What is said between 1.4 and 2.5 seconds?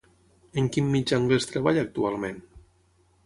treballa actualment?